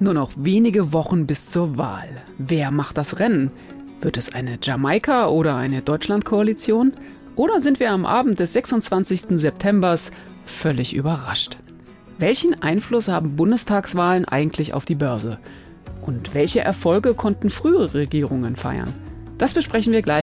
[0.00, 2.08] Nur noch wenige Wochen bis zur Wahl.
[2.38, 3.52] Wer macht das Rennen?
[4.00, 6.92] Wird es eine Jamaika- oder eine Deutschlandkoalition?
[7.36, 9.38] Oder sind wir am Abend des 26.
[9.38, 9.96] September
[10.44, 11.58] völlig überrascht?
[12.18, 15.38] Welchen Einfluss haben Bundestagswahlen eigentlich auf die Börse?
[16.02, 18.92] Und welche Erfolge konnten frühere Regierungen feiern?
[19.38, 20.22] Das besprechen wir gleich.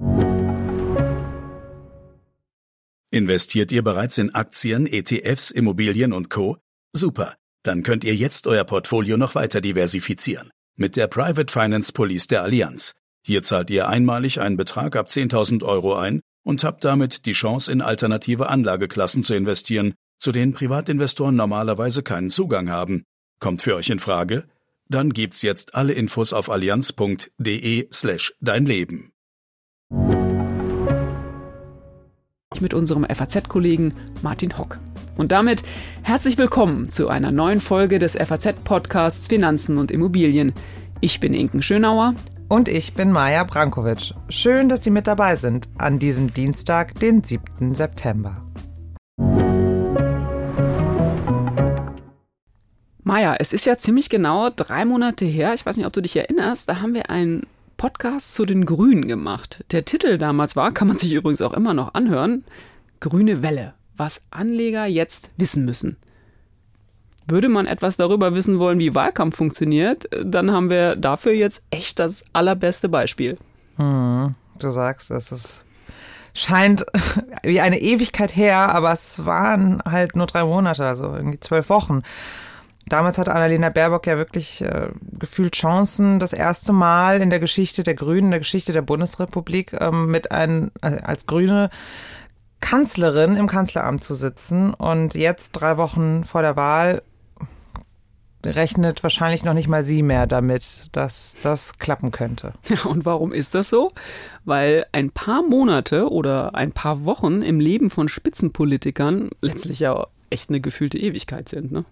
[3.12, 6.58] Investiert ihr bereits in Aktien, ETFs, Immobilien und Co?
[6.94, 7.36] Super.
[7.64, 10.52] Dann könnt ihr jetzt euer Portfolio noch weiter diversifizieren.
[10.78, 12.94] Mit der Private Finance Police der Allianz.
[13.22, 17.72] Hier zahlt ihr einmalig einen Betrag ab 10.000 Euro ein und habt damit die Chance,
[17.72, 23.04] in alternative Anlageklassen zu investieren, zu denen Privatinvestoren normalerweise keinen Zugang haben.
[23.40, 24.46] Kommt für euch in Frage?
[24.88, 29.12] Dann gibt's jetzt alle Infos auf allianz.de slash dein Leben.
[32.60, 34.80] Mit unserem FAZ-Kollegen Martin Hock.
[35.18, 35.64] Und damit
[36.02, 40.54] herzlich willkommen zu einer neuen Folge des FAZ-Podcasts Finanzen und Immobilien.
[41.02, 42.16] Ich bin Inken Schönauer.
[42.48, 44.14] Und ich bin Maja Brankovic.
[44.28, 47.76] Schön, dass Sie mit dabei sind an diesem Dienstag, den 7.
[47.76, 48.44] September.
[53.04, 56.16] Maja, es ist ja ziemlich genau drei Monate her, ich weiß nicht, ob du dich
[56.16, 57.48] erinnerst, da haben wir einen
[57.80, 59.66] Podcast zu den Grünen gemacht.
[59.72, 62.44] Der Titel damals war, kann man sich übrigens auch immer noch anhören,
[63.00, 65.98] Grüne Welle was Anleger jetzt wissen müssen.
[67.28, 72.00] Würde man etwas darüber wissen wollen, wie Wahlkampf funktioniert, dann haben wir dafür jetzt echt
[72.00, 73.38] das allerbeste Beispiel.
[73.76, 75.66] Hm, du sagst, es ist
[76.34, 76.86] scheint
[77.44, 82.02] wie eine Ewigkeit her, aber es waren halt nur drei Monate, also irgendwie zwölf Wochen.
[82.90, 87.84] Damals hatte Annalena Baerbock ja wirklich äh, gefühlt Chancen, das erste Mal in der Geschichte
[87.84, 91.70] der Grünen, in der Geschichte der Bundesrepublik ähm, mit einem, äh, als Grüne
[92.60, 97.02] Kanzlerin im Kanzleramt zu sitzen und jetzt drei Wochen vor der Wahl
[98.46, 102.54] rechnet wahrscheinlich noch nicht mal sie mehr damit, dass das klappen könnte.
[102.70, 103.92] Ja, und warum ist das so?
[104.46, 110.50] Weil ein paar Monate oder ein paar Wochen im Leben von Spitzenpolitikern letztlich ja echt
[110.50, 111.72] eine gefühlte Ewigkeit sind.
[111.72, 111.86] Ne?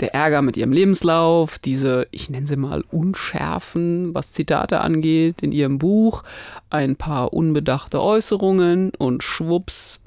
[0.00, 5.52] Der Ärger mit ihrem Lebenslauf, diese, ich nenne sie mal, Unschärfen, was Zitate angeht in
[5.52, 6.22] ihrem Buch,
[6.70, 10.00] ein paar unbedachte Äußerungen und schwupps,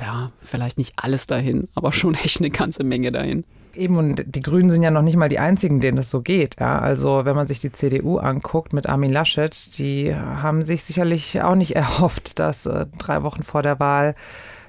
[0.00, 3.44] ja, vielleicht nicht alles dahin, aber schon echt eine ganze Menge dahin.
[3.74, 6.56] Eben, und die Grünen sind ja noch nicht mal die einzigen, denen das so geht.
[6.60, 6.78] Ja?
[6.78, 11.54] Also, wenn man sich die CDU anguckt mit Armin Laschet, die haben sich sicherlich auch
[11.54, 14.14] nicht erhofft, dass äh, drei Wochen vor der Wahl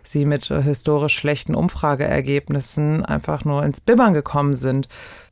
[0.07, 4.87] sie mit äh, historisch schlechten Umfrageergebnissen einfach nur ins Bibbern gekommen sind.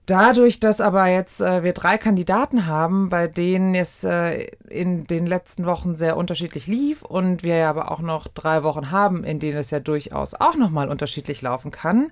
[0.07, 5.27] Dadurch, dass aber jetzt äh, wir drei Kandidaten haben, bei denen es äh, in den
[5.27, 9.39] letzten Wochen sehr unterschiedlich lief und wir ja aber auch noch drei Wochen haben, in
[9.39, 12.11] denen es ja durchaus auch nochmal unterschiedlich laufen kann,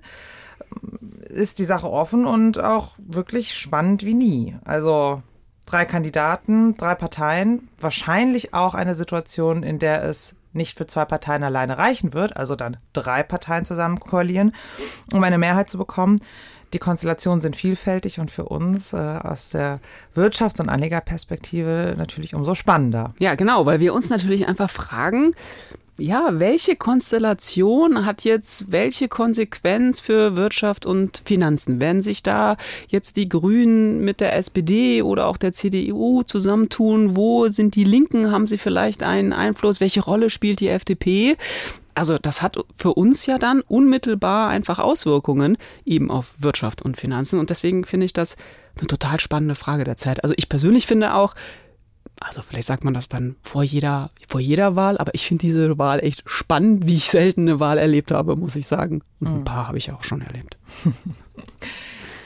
[1.28, 4.56] ist die Sache offen und auch wirklich spannend wie nie.
[4.64, 5.22] Also
[5.66, 11.42] drei Kandidaten, drei Parteien, wahrscheinlich auch eine Situation, in der es nicht für zwei Parteien
[11.42, 14.52] alleine reichen wird, also dann drei Parteien zusammen koalieren,
[15.12, 16.20] um eine Mehrheit zu bekommen.
[16.72, 19.80] Die Konstellationen sind vielfältig und für uns äh, aus der
[20.14, 23.12] Wirtschafts- und Anlegerperspektive natürlich umso spannender.
[23.18, 25.34] Ja, genau, weil wir uns natürlich einfach fragen,
[26.00, 31.80] ja, welche Konstellation hat jetzt welche Konsequenz für Wirtschaft und Finanzen?
[31.80, 32.56] Werden sich da
[32.88, 37.16] jetzt die Grünen mit der SPD oder auch der CDU zusammentun?
[37.16, 38.32] Wo sind die Linken?
[38.32, 39.80] Haben sie vielleicht einen Einfluss?
[39.80, 41.36] Welche Rolle spielt die FDP?
[41.94, 47.38] Also das hat für uns ja dann unmittelbar einfach Auswirkungen eben auf Wirtschaft und Finanzen.
[47.38, 48.36] Und deswegen finde ich das
[48.78, 50.22] eine total spannende Frage der Zeit.
[50.24, 51.34] Also ich persönlich finde auch,
[52.20, 55.78] also vielleicht sagt man das dann vor jeder, vor jeder Wahl, aber ich finde diese
[55.78, 59.02] Wahl echt spannend, wie ich selten eine Wahl erlebt habe, muss ich sagen.
[59.20, 59.44] Und ein hm.
[59.44, 60.58] paar habe ich auch schon erlebt.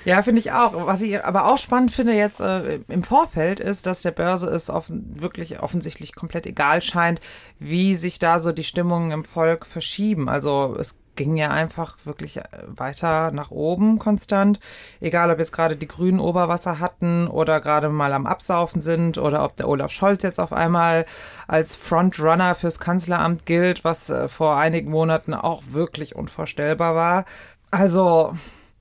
[0.05, 0.87] Ja, finde ich auch.
[0.87, 4.69] Was ich aber auch spannend finde jetzt äh, im Vorfeld ist, dass der Börse es
[4.69, 7.21] offen, wirklich offensichtlich komplett egal scheint,
[7.59, 10.29] wie sich da so die Stimmungen im Volk verschieben.
[10.29, 14.61] Also es ging ja einfach wirklich äh, weiter nach oben konstant.
[15.01, 19.45] Egal, ob jetzt gerade die Grünen Oberwasser hatten oder gerade mal am Absaufen sind oder
[19.45, 21.07] ob der Olaf Scholz jetzt auf einmal
[21.47, 27.25] als Frontrunner fürs Kanzleramt gilt, was äh, vor einigen Monaten auch wirklich unvorstellbar war.
[27.71, 28.35] Also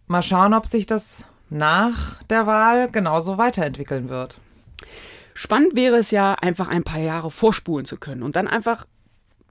[0.07, 4.39] Mal schauen, ob sich das nach der Wahl genauso weiterentwickeln wird.
[5.33, 8.85] Spannend wäre es ja, einfach ein paar Jahre vorspulen zu können und dann einfach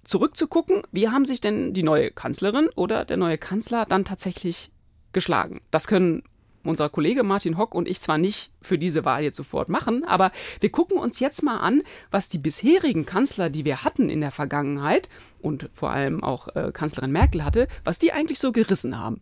[0.04, 4.70] zurückzugucken, wie haben sich denn die neue Kanzlerin oder der neue Kanzler dann tatsächlich
[5.12, 5.60] geschlagen.
[5.70, 6.22] Das können
[6.64, 10.30] unser Kollege Martin Hock und ich zwar nicht für diese Wahl jetzt sofort machen, aber
[10.60, 14.30] wir gucken uns jetzt mal an, was die bisherigen Kanzler, die wir hatten in der
[14.30, 15.08] Vergangenheit
[15.40, 19.20] und vor allem auch äh, Kanzlerin Merkel hatte, was die eigentlich so gerissen haben.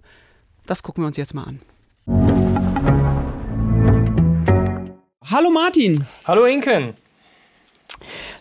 [0.66, 1.60] Das gucken wir uns jetzt mal an.
[5.24, 6.04] Hallo Martin.
[6.26, 6.94] Hallo Inken.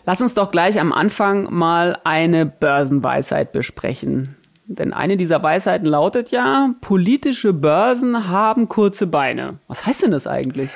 [0.04, 4.36] Lass uns doch gleich am Anfang mal eine Börsenweisheit besprechen.
[4.66, 9.58] Denn eine dieser Weisheiten lautet ja, politische Börsen haben kurze Beine.
[9.66, 10.70] Was heißt denn das eigentlich?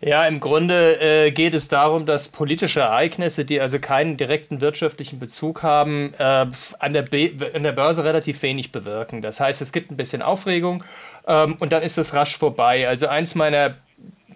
[0.00, 5.18] Ja, im Grunde äh, geht es darum, dass politische Ereignisse, die also keinen direkten wirtschaftlichen
[5.18, 6.46] Bezug haben, äh,
[6.78, 7.04] an, der
[7.54, 9.22] an der Börse relativ wenig bewirken.
[9.22, 10.84] Das heißt, es gibt ein bisschen Aufregung
[11.26, 12.88] ähm, und dann ist es rasch vorbei.
[12.88, 13.74] Also eins meiner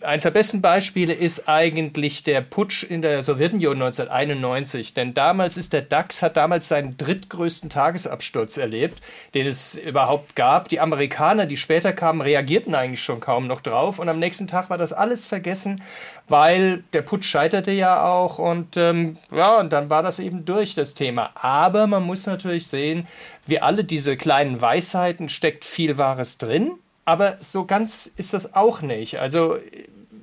[0.04, 4.94] eines der besten Beispiele ist eigentlich der Putsch in der Sowjetunion 1991.
[4.94, 9.02] Denn damals ist der DAX, hat damals seinen drittgrößten Tagesabsturz erlebt,
[9.34, 10.68] den es überhaupt gab.
[10.68, 13.98] Die Amerikaner, die später kamen, reagierten eigentlich schon kaum noch drauf.
[13.98, 15.82] Und am nächsten Tag war das alles vergessen,
[16.28, 18.38] weil der Putsch scheiterte ja auch.
[18.38, 21.30] Und ähm, ja, und dann war das eben durch, das Thema.
[21.34, 23.06] Aber man muss natürlich sehen,
[23.46, 26.72] wie alle diese kleinen Weisheiten steckt viel Wahres drin.
[27.04, 29.18] Aber so ganz ist das auch nicht.
[29.18, 29.56] Also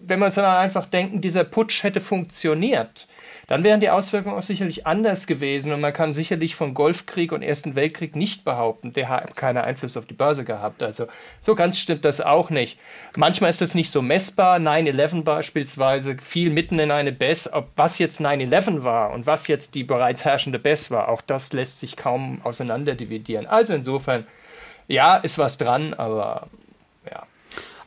[0.10, 3.08] wenn wir uns einfach denken, dieser Putsch hätte funktioniert,
[3.48, 5.72] dann wären die Auswirkungen auch sicherlich anders gewesen.
[5.72, 9.98] Und man kann sicherlich von Golfkrieg und Ersten Weltkrieg nicht behaupten, der hat keinen Einfluss
[9.98, 10.84] auf die Börse gehabt.
[10.84, 11.08] Also
[11.42, 12.80] so ganz stimmt das auch nicht.
[13.18, 14.58] Manchmal ist das nicht so messbar.
[14.60, 17.52] 9-11 beispielsweise fiel mitten in eine BES.
[17.52, 21.52] Ob was jetzt 9-11 war und was jetzt die bereits herrschende BES war, auch das
[21.52, 23.48] lässt sich kaum auseinanderdividieren.
[23.48, 24.28] Also insofern,
[24.88, 26.50] ja, ist was dran, aber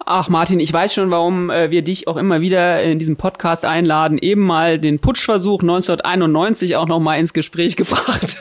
[0.04, 3.64] Ach Martin, ich weiß schon, warum äh, wir dich auch immer wieder in diesem Podcast
[3.64, 4.18] einladen.
[4.18, 8.38] Eben mal den Putschversuch 1991 auch noch mal ins Gespräch gebracht.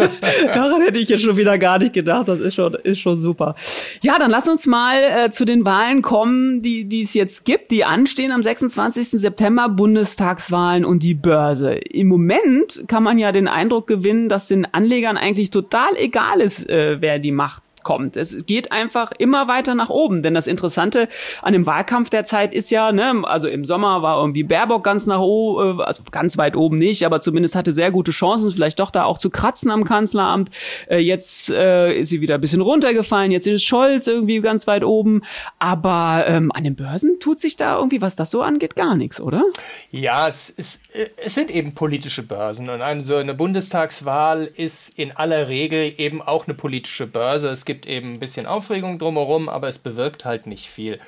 [0.53, 2.27] Daran hätte ich jetzt schon wieder gar nicht gedacht.
[2.27, 3.55] Das ist schon, ist schon super.
[4.01, 7.71] Ja, dann lass uns mal äh, zu den Wahlen kommen, die, die es jetzt gibt,
[7.71, 9.09] die anstehen am 26.
[9.09, 11.73] September, Bundestagswahlen und die Börse.
[11.73, 16.67] Im Moment kann man ja den Eindruck gewinnen, dass den Anlegern eigentlich total egal ist,
[16.69, 18.15] äh, wer die Macht kommt.
[18.15, 20.23] Es geht einfach immer weiter nach oben.
[20.23, 21.07] Denn das Interessante
[21.41, 25.05] an dem Wahlkampf der Zeit ist ja, ne, also im Sommer war irgendwie Baerbock ganz
[25.05, 28.79] nach oben, äh, also ganz weit oben nicht, aber zumindest hatte sehr gute Chancen, vielleicht
[28.79, 30.49] doch da auch zu kratzen am Kanzleramt.
[30.89, 34.83] Äh, jetzt äh, ist sie wieder ein bisschen runtergefallen, jetzt ist Scholz irgendwie ganz weit
[34.83, 35.21] oben.
[35.59, 39.19] Aber ähm, an den Börsen tut sich da irgendwie, was das so angeht, gar nichts,
[39.19, 39.43] oder?
[39.89, 42.69] Ja, es, ist, äh, es sind eben politische Börsen.
[42.69, 47.49] Und eine, so eine Bundestagswahl ist in aller Regel eben auch eine politische Börse.
[47.49, 50.99] Es gibt eben ein bisschen Aufregung drumherum, aber es bewirkt halt nicht viel.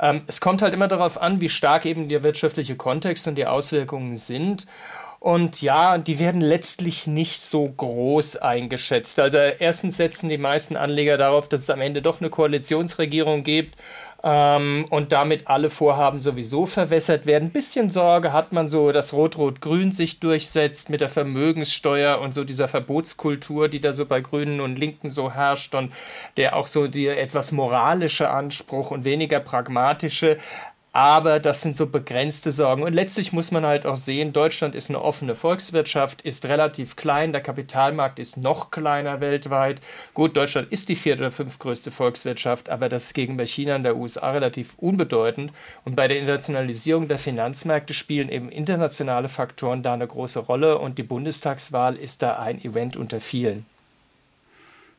[0.00, 3.46] Ähm, es kommt halt immer darauf an, wie stark eben der wirtschaftliche Kontext und die
[3.46, 4.66] Auswirkungen sind.
[5.18, 9.18] Und ja, die werden letztlich nicht so groß eingeschätzt.
[9.18, 13.76] Also erstens setzen die meisten Anleger darauf, dass es am Ende doch eine Koalitionsregierung gibt
[14.26, 17.48] ähm, und damit alle Vorhaben sowieso verwässert werden.
[17.48, 22.42] Ein bisschen Sorge hat man so, dass Rot-Rot-Grün sich durchsetzt mit der Vermögenssteuer und so
[22.42, 25.92] dieser Verbotskultur, die da so bei Grünen und Linken so herrscht und
[26.36, 30.38] der auch so die etwas moralische Anspruch und weniger pragmatische
[30.96, 32.82] aber das sind so begrenzte Sorgen.
[32.82, 37.32] Und letztlich muss man halt auch sehen, Deutschland ist eine offene Volkswirtschaft, ist relativ klein,
[37.32, 39.82] der Kapitalmarkt ist noch kleiner weltweit.
[40.14, 43.98] Gut, Deutschland ist die vierte oder fünftgrößte Volkswirtschaft, aber das ist gegenüber China und der
[43.98, 45.52] USA relativ unbedeutend.
[45.84, 50.96] Und bei der Internationalisierung der Finanzmärkte spielen eben internationale Faktoren da eine große Rolle und
[50.96, 53.66] die Bundestagswahl ist da ein Event unter vielen.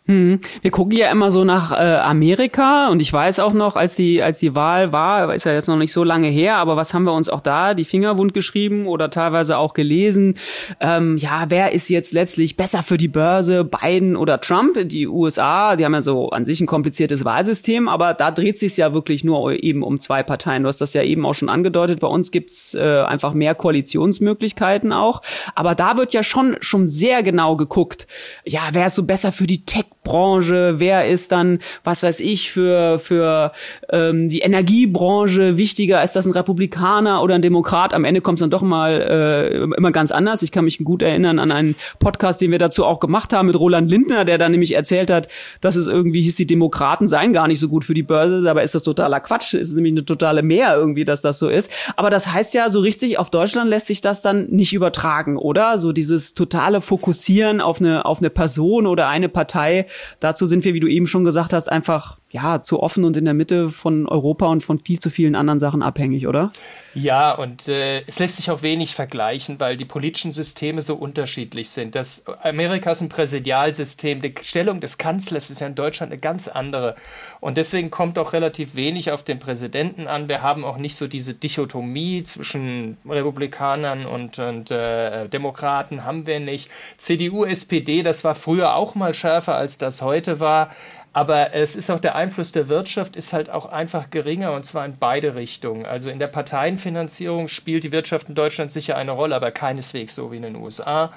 [0.08, 0.40] Hm.
[0.62, 4.24] Wir gucken ja immer so nach äh, Amerika und ich weiß auch noch, als die
[4.24, 7.04] als die Wahl war, ist ja jetzt noch nicht so lange her, aber was haben
[7.04, 10.36] wir uns auch da die Finger wund geschrieben oder teilweise auch gelesen?
[10.80, 14.78] Ähm, ja, wer ist jetzt letztlich besser für die Börse, Biden oder Trump?
[14.88, 18.78] Die USA, die haben ja so an sich ein kompliziertes Wahlsystem, aber da dreht sich
[18.78, 20.64] ja wirklich nur eben um zwei Parteien.
[20.64, 22.00] Du hast das ja eben auch schon angedeutet.
[22.00, 25.22] Bei uns gibt's äh, einfach mehr Koalitionsmöglichkeiten auch,
[25.54, 28.08] aber da wird ja schon schon sehr genau geguckt.
[28.46, 32.50] Ja, wer ist so besser für die Tech Branche, wer ist dann, was weiß ich,
[32.50, 33.52] für, für
[33.90, 37.94] ähm, die Energiebranche wichtiger, ist das ein Republikaner oder ein Demokrat?
[37.94, 40.44] Am Ende kommt es dann doch mal äh, immer ganz anders.
[40.44, 43.60] Ich kann mich gut erinnern an einen Podcast, den wir dazu auch gemacht haben mit
[43.60, 45.28] Roland Lindner, der dann nämlich erzählt hat,
[45.60, 48.64] dass es irgendwie hieß, die Demokraten seien gar nicht so gut für die Börse, aber
[48.64, 51.70] ist das totaler Quatsch, ist nämlich eine totale Mehr irgendwie, dass das so ist.
[51.98, 55.78] Aber das heißt ja, so richtig auf Deutschland lässt sich das dann nicht übertragen, oder?
[55.78, 59.86] So dieses totale Fokussieren auf eine, auf eine Person oder eine Partei,
[60.20, 63.26] Dazu sind wir, wie du eben schon gesagt hast, einfach ja zu offen und in
[63.26, 66.50] der Mitte von Europa und von viel zu vielen anderen Sachen abhängig, oder?
[66.94, 71.70] Ja, und äh, es lässt sich auch wenig vergleichen, weil die politischen Systeme so unterschiedlich
[71.70, 71.94] sind.
[71.96, 74.20] Das Amerika ist ein Präsidialsystem.
[74.22, 76.96] Die Stellung des Kanzlers ist ja in Deutschland eine ganz andere.
[77.40, 80.28] Und deswegen kommt auch relativ wenig auf den Präsidenten an.
[80.28, 86.40] Wir haben auch nicht so diese Dichotomie zwischen Republikanern und, und äh, Demokraten, haben wir
[86.40, 86.70] nicht.
[86.98, 90.72] CDU, SPD, das war früher auch mal schärfer, als das heute war.
[91.18, 94.86] Aber es ist auch der Einfluss der Wirtschaft ist halt auch einfach geringer und zwar
[94.86, 95.84] in beide Richtungen.
[95.84, 100.32] Also in der Parteienfinanzierung spielt die Wirtschaft in Deutschland sicher eine Rolle, aber keineswegs so
[100.32, 101.12] wie in den USA.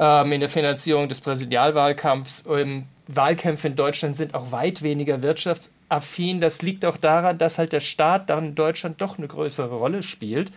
[0.00, 6.40] Ähm, in der Finanzierung des Präsidialwahlkampfs, ähm, Wahlkämpfe in Deutschland sind auch weit weniger wirtschaftsaffin.
[6.40, 10.02] Das liegt auch daran, dass halt der Staat dann in Deutschland doch eine größere Rolle
[10.02, 10.50] spielt.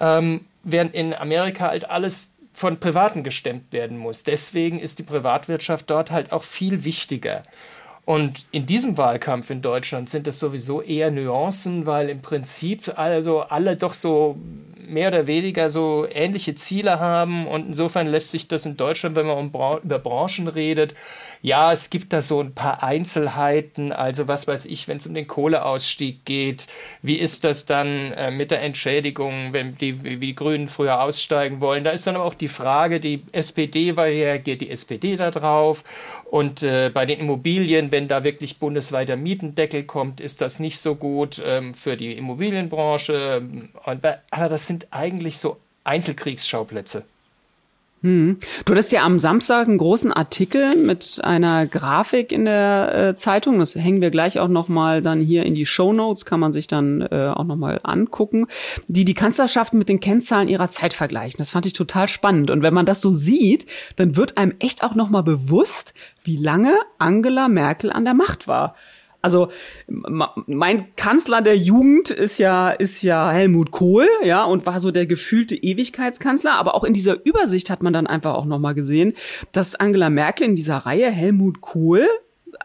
[0.00, 4.24] Ähm, während in Amerika halt alles von Privaten gestemmt werden muss.
[4.24, 7.44] Deswegen ist die Privatwirtschaft dort halt auch viel wichtiger.
[8.06, 13.40] Und in diesem Wahlkampf in Deutschland sind es sowieso eher Nuancen, weil im Prinzip also
[13.40, 14.38] alle doch so
[14.86, 17.46] mehr oder weniger so ähnliche Ziele haben.
[17.46, 20.94] Und insofern lässt sich das in Deutschland, wenn man um Bra über Branchen redet,
[21.42, 25.14] ja, es gibt da so ein paar Einzelheiten, also was weiß ich, wenn es um
[25.14, 26.66] den Kohleausstieg geht,
[27.02, 31.60] wie ist das dann äh, mit der Entschädigung, wenn die, wie die Grünen früher aussteigen
[31.60, 31.84] wollen.
[31.84, 35.84] Da ist dann aber auch die Frage, die SPD, weil reagiert die SPD da drauf?
[36.28, 40.96] Und äh, bei den Immobilien, wenn da wirklich bundesweiter Mietendeckel kommt, ist das nicht so
[40.96, 43.42] gut ähm, für die Immobilienbranche.
[43.84, 47.04] Und, aber das sind eigentlich so Einzelkriegsschauplätze.
[48.02, 48.38] Hm.
[48.64, 53.58] Du hattest ja am Samstag einen großen Artikel mit einer Grafik in der äh, Zeitung.
[53.58, 56.26] Das hängen wir gleich auch noch mal dann hier in die Show Notes.
[56.26, 58.48] Kann man sich dann äh, auch noch mal angucken,
[58.86, 61.38] die die Kanzlerschaften mit den Kennzahlen ihrer Zeit vergleichen.
[61.38, 62.50] Das fand ich total spannend.
[62.50, 66.36] Und wenn man das so sieht, dann wird einem echt auch noch mal bewusst, wie
[66.36, 68.76] lange Angela Merkel an der Macht war.
[69.26, 69.48] Also
[70.46, 75.04] mein Kanzler der Jugend ist ja ist ja Helmut Kohl, ja, und war so der
[75.04, 79.14] gefühlte Ewigkeitskanzler, aber auch in dieser Übersicht hat man dann einfach auch noch mal gesehen,
[79.50, 82.06] dass Angela Merkel in dieser Reihe Helmut Kohl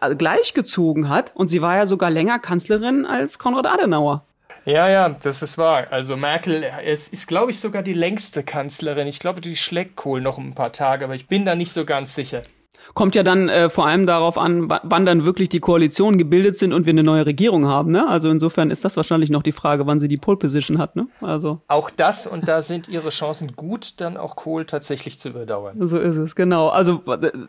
[0.01, 4.23] äh, gleichgezogen hat und sie war ja sogar länger Kanzlerin als Konrad Adenauer.
[4.65, 5.87] Ja, ja, das ist wahr.
[5.89, 9.07] Also Merkel ist, ist glaube ich, sogar die längste Kanzlerin.
[9.07, 11.85] Ich glaube, die schlägt Kohl noch ein paar Tage, aber ich bin da nicht so
[11.85, 12.43] ganz sicher.
[12.93, 16.73] Kommt ja dann äh, vor allem darauf an, wann dann wirklich die Koalitionen gebildet sind
[16.73, 17.91] und wir eine neue Regierung haben.
[17.91, 18.07] Ne?
[18.07, 20.95] Also insofern ist das wahrscheinlich noch die Frage, wann sie die Pole Position hat.
[20.95, 21.07] Ne?
[21.21, 25.75] Also auch das und da sind ihre Chancen gut, dann auch Kohl tatsächlich zu überdauern.
[25.87, 26.69] So ist es genau.
[26.69, 27.01] Also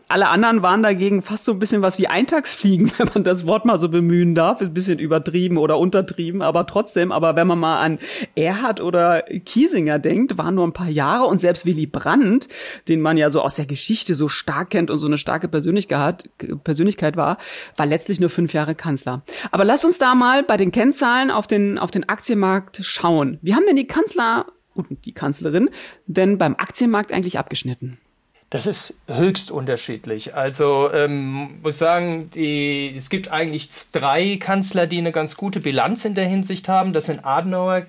[0.07, 3.65] alle anderen waren dagegen fast so ein bisschen was wie Eintagsfliegen, wenn man das Wort
[3.65, 4.61] mal so bemühen darf.
[4.61, 7.11] Ein bisschen übertrieben oder untertrieben, aber trotzdem.
[7.11, 7.99] Aber wenn man mal an
[8.35, 12.47] Erhard oder Kiesinger denkt, waren nur ein paar Jahre und selbst Willy Brandt,
[12.87, 16.29] den man ja so aus der Geschichte so stark kennt und so eine starke Persönlichkeit,
[16.63, 17.37] Persönlichkeit war,
[17.75, 19.21] war letztlich nur fünf Jahre Kanzler.
[19.51, 23.39] Aber lass uns da mal bei den Kennzahlen auf den, auf den Aktienmarkt schauen.
[23.41, 25.69] Wie haben denn die Kanzler und die Kanzlerin
[26.05, 27.97] denn beim Aktienmarkt eigentlich abgeschnitten?
[28.53, 30.35] Das ist höchst unterschiedlich.
[30.35, 36.05] Also ähm, muss sagen, die, es gibt eigentlich drei Kanzler, die eine ganz gute Bilanz
[36.05, 36.93] in der Hinsicht haben.
[36.93, 37.87] Das sind Adenauer,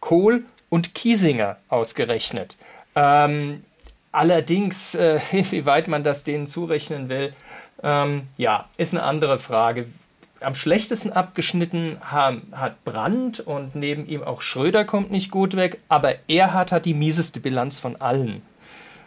[0.00, 2.56] Kohl und Kiesinger ausgerechnet.
[2.94, 3.62] Ähm,
[4.16, 7.34] Allerdings, äh, inwieweit man das denen zurechnen will,
[7.82, 9.84] ähm, ja, ist eine andere Frage.
[10.40, 15.80] Am schlechtesten abgeschnitten haben, hat Brandt und neben ihm auch Schröder kommt nicht gut weg,
[15.88, 18.40] aber Erhard hat die mieseste Bilanz von allen.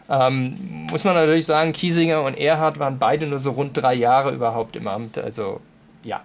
[0.08, 4.30] Ähm, muss man natürlich sagen, Kiesinger und Erhard waren beide nur so rund drei Jahre
[4.30, 5.18] überhaupt im Amt.
[5.18, 5.60] Also
[6.04, 6.22] ja,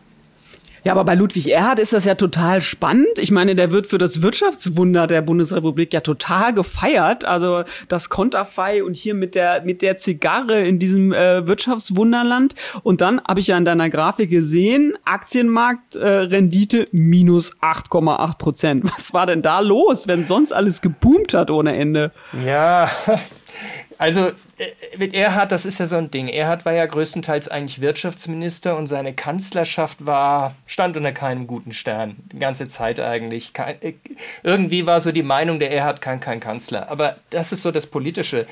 [0.85, 3.17] ja, aber bei Ludwig Erhard ist das ja total spannend.
[3.17, 7.25] Ich meine, der wird für das Wirtschaftswunder der Bundesrepublik ja total gefeiert.
[7.25, 12.53] Also das Konterfei und hier mit der mit der Zigarre in diesem äh, Wirtschaftswunderland.
[12.83, 18.83] Und dann habe ich ja in deiner Grafik gesehen, Aktienmarktrendite äh, minus 8,8 Prozent.
[18.95, 22.11] Was war denn da los, wenn sonst alles geboomt hat ohne Ende?
[22.45, 22.91] Ja,
[23.97, 24.29] also
[24.97, 26.29] mit Erhard, das ist ja so ein Ding.
[26.29, 32.15] Erhard war ja größtenteils eigentlich Wirtschaftsminister und seine Kanzlerschaft war, stand unter keinem guten Stern.
[32.31, 33.53] Die ganze Zeit eigentlich.
[33.53, 33.93] Kein, äh,
[34.43, 36.89] irgendwie war so die Meinung, der Erhard kann kein Kanzler.
[36.89, 38.45] Aber das ist so das Politische.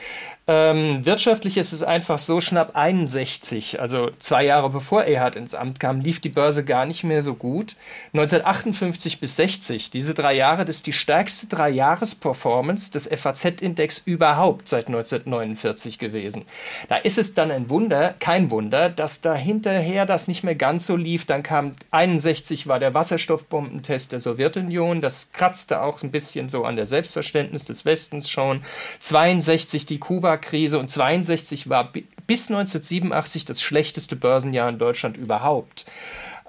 [0.46, 5.80] Ähm, wirtschaftlich ist es einfach so, schnapp 61, also zwei Jahre bevor Erhard ins Amt
[5.80, 7.78] kam, lief die Börse gar nicht mehr so gut.
[8.12, 14.88] 1958 bis 60, diese drei Jahre, das ist die stärkste Drei-Jahres-Performance des FAZ-Index überhaupt seit
[14.88, 16.46] 1949 gewesen.
[16.88, 20.88] Da ist es dann ein Wunder, kein Wunder, dass da hinterher das nicht mehr ganz
[20.88, 21.26] so lief.
[21.26, 26.76] Dann kam 61 war der Wasserstoffbombentest der Sowjetunion, das kratzte auch ein bisschen so an
[26.76, 28.62] der Selbstverständnis des Westens schon.
[29.00, 35.86] 62 die Kuba Kuba-Krise und 62 war bis 1987 das schlechteste Börsenjahr in Deutschland überhaupt.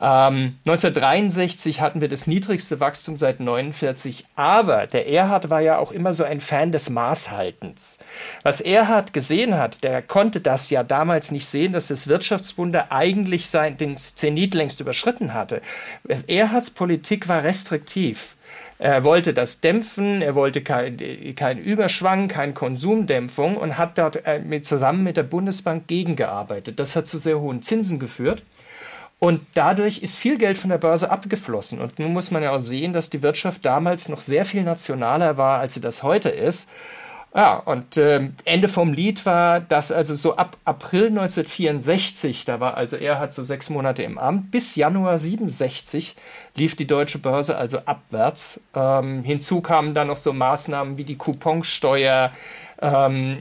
[0.00, 5.92] Ähm, 1963 hatten wir das niedrigste Wachstum seit 49, aber der Erhard war ja auch
[5.92, 8.00] immer so ein Fan des Maßhaltens.
[8.42, 13.48] Was Erhard gesehen hat, der konnte das ja damals nicht sehen, dass das Wirtschaftswunder eigentlich
[13.48, 15.62] sein, den Zenit längst überschritten hatte.
[16.26, 18.36] Erhards Politik war restriktiv.
[18.78, 24.40] Er wollte das dämpfen, er wollte keinen kein Überschwang, keine Konsumdämpfung und hat dort äh,
[24.40, 26.80] mit, zusammen mit der Bundesbank gegengearbeitet.
[26.80, 28.42] Das hat zu sehr hohen Zinsen geführt.
[29.24, 31.80] Und dadurch ist viel Geld von der Börse abgeflossen.
[31.80, 35.38] Und nun muss man ja auch sehen, dass die Wirtschaft damals noch sehr viel nationaler
[35.38, 36.68] war, als sie das heute ist.
[37.34, 42.76] Ja, und äh, Ende vom Lied war, dass also so ab April 1964, da war
[42.76, 46.16] also er hat so sechs Monate im Amt, bis Januar 67
[46.54, 48.60] lief die deutsche Börse also abwärts.
[48.74, 52.30] Ähm, hinzu kamen dann noch so Maßnahmen wie die Couponsteuer.
[52.78, 53.38] Ähm,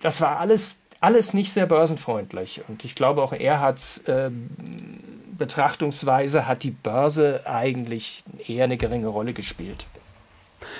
[0.00, 2.62] das war alles, alles nicht sehr börsenfreundlich.
[2.66, 4.30] Und ich glaube auch er hat äh,
[5.36, 9.86] Betrachtungsweise hat die Börse eigentlich eher eine geringe Rolle gespielt.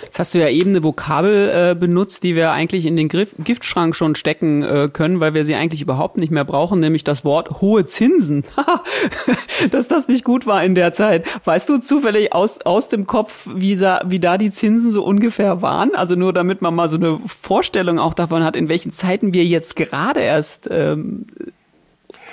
[0.02, 3.34] Jetzt hast du ja eben eine Vokabel äh, benutzt, die wir eigentlich in den Griff,
[3.38, 7.24] Giftschrank schon stecken äh, können, weil wir sie eigentlich überhaupt nicht mehr brauchen, nämlich das
[7.24, 8.44] Wort hohe Zinsen.
[9.70, 11.26] Dass das nicht gut war in der Zeit.
[11.44, 15.62] Weißt du zufällig aus, aus dem Kopf, wie da, wie da die Zinsen so ungefähr
[15.62, 15.94] waren?
[15.94, 19.44] Also nur damit man mal so eine Vorstellung auch davon hat, in welchen Zeiten wir
[19.44, 21.26] jetzt gerade erst ähm,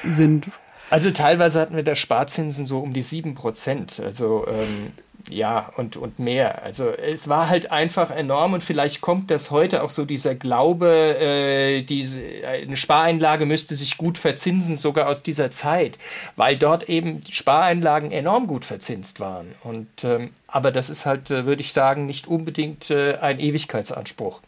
[0.04, 0.48] sind.
[0.90, 4.02] Also teilweise hatten wir da Sparzinsen so um die sieben Prozent.
[4.04, 4.94] Also ähm,
[5.30, 6.64] ja, und, und mehr.
[6.64, 10.88] Also es war halt einfach enorm und vielleicht kommt das heute auch so dieser Glaube,
[11.20, 16.00] äh, diese, eine Spareinlage müsste sich gut verzinsen, sogar aus dieser Zeit,
[16.36, 19.54] weil dort eben die Spareinlagen enorm gut verzinst waren.
[19.64, 24.42] Und ähm, aber das ist halt, äh, würde ich sagen, nicht unbedingt äh, ein Ewigkeitsanspruch.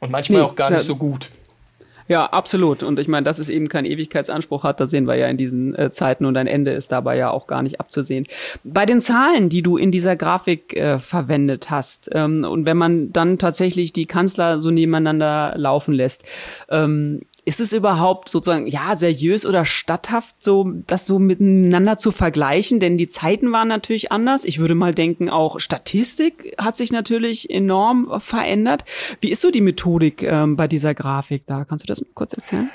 [0.00, 1.30] Und manchmal nee, auch gar nicht so gut.
[2.08, 2.82] Ja, absolut.
[2.82, 5.74] Und ich meine, dass es eben keinen Ewigkeitsanspruch hat, das sehen wir ja in diesen
[5.74, 8.26] äh, Zeiten und ein Ende ist dabei ja auch gar nicht abzusehen.
[8.64, 13.12] Bei den Zahlen, die du in dieser Grafik äh, verwendet hast, ähm, und wenn man
[13.12, 16.24] dann tatsächlich die Kanzler so nebeneinander laufen lässt,
[16.70, 22.78] ähm, ist es überhaupt sozusagen, ja, seriös oder statthaft, so, das so miteinander zu vergleichen?
[22.78, 24.44] Denn die Zeiten waren natürlich anders.
[24.44, 28.84] Ich würde mal denken, auch Statistik hat sich natürlich enorm verändert.
[29.22, 31.64] Wie ist so die Methodik ähm, bei dieser Grafik da?
[31.64, 32.68] Kannst du das kurz erzählen?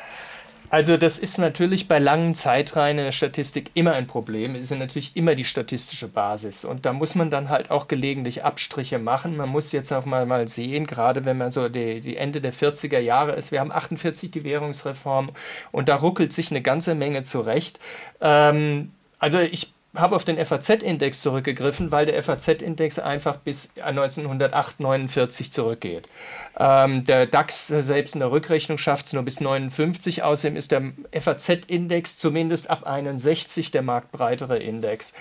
[0.73, 4.55] Also das ist natürlich bei langen Zeitreihen in der Statistik immer ein Problem.
[4.55, 6.65] Es ist natürlich immer die statistische Basis.
[6.65, 9.37] Und da muss man dann halt auch gelegentlich Abstriche machen.
[9.37, 12.53] Man muss jetzt auch mal, mal sehen, gerade wenn man so die, die Ende der
[12.53, 15.29] 40er Jahre ist, wir haben 48 die Währungsreform
[15.71, 17.79] und da ruckelt sich eine ganze Menge zurecht.
[18.19, 25.53] Ähm, also ich habe auf den FAZ-Index zurückgegriffen, weil der FAZ-Index einfach bis 1908, 49
[25.53, 26.09] zurückgeht.
[26.57, 30.23] Ähm, der DAX selbst in der Rückrechnung schafft es nur bis 59.
[30.23, 35.13] Außerdem ist der FAZ-Index zumindest ab 61 der marktbreitere Index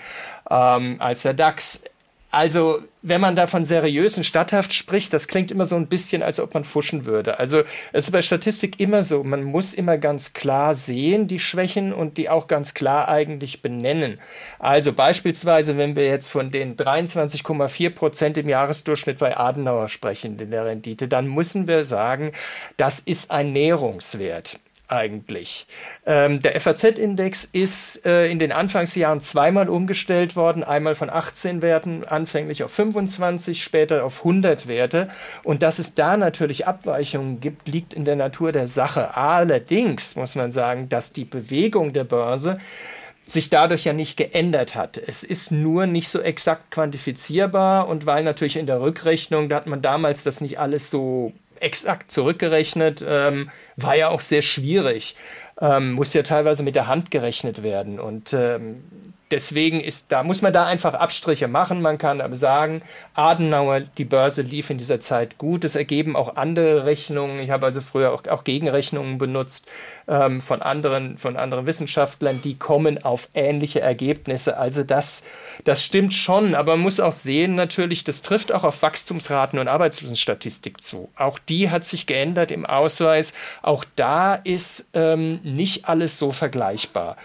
[0.49, 1.83] ähm, als der DAX.
[2.33, 6.39] Also, wenn man da von seriösen Statthaft spricht, das klingt immer so ein bisschen, als
[6.39, 7.37] ob man fuschen würde.
[7.37, 7.59] Also,
[7.91, 12.17] es ist bei Statistik immer so, man muss immer ganz klar sehen, die Schwächen und
[12.17, 14.19] die auch ganz klar eigentlich benennen.
[14.57, 20.49] Also, beispielsweise, wenn wir jetzt von den 23,4 Prozent im Jahresdurchschnitt bei Adenauer sprechen in
[20.49, 22.31] der Rendite, dann müssen wir sagen,
[22.77, 25.65] das ist ein Näherungswert eigentlich.
[26.05, 32.03] Ähm, der FAZ-Index ist äh, in den Anfangsjahren zweimal umgestellt worden, einmal von 18 Werten
[32.03, 35.09] anfänglich auf 25, später auf 100 Werte.
[35.43, 39.15] Und dass es da natürlich Abweichungen gibt, liegt in der Natur der Sache.
[39.15, 42.59] Allerdings muss man sagen, dass die Bewegung der Börse
[43.25, 44.97] sich dadurch ja nicht geändert hat.
[44.97, 49.67] Es ist nur nicht so exakt quantifizierbar und weil natürlich in der Rückrechnung, da hat
[49.67, 51.31] man damals das nicht alles so
[51.63, 55.15] exakt zurückgerechnet, ähm, war ja auch sehr schwierig.
[55.61, 57.99] Ähm, muss ja teilweise mit der Hand gerechnet werden.
[57.99, 58.83] Und ähm,
[59.33, 61.81] deswegen ist, da muss man da einfach Abstriche machen.
[61.81, 62.83] Man kann aber sagen,
[63.15, 65.65] Adenauer, die Börse lief in dieser Zeit gut.
[65.65, 67.39] Es ergeben auch andere Rechnungen.
[67.39, 69.67] Ich habe also früher auch, auch Gegenrechnungen benutzt
[70.07, 74.57] ähm, von anderen, von anderen Wissenschaftlern, die kommen auf ähnliche Ergebnisse.
[74.57, 75.23] Also das,
[75.63, 79.67] das stimmt schon, aber man muss auch sehen, natürlich, das trifft auch auf Wachstumsraten und
[79.67, 81.09] Arbeitslosenstatistik zu.
[81.15, 83.33] Auch die hat sich geändert im Ausweis.
[83.63, 87.17] Auch da ist ähm, nicht alles so vergleichbar.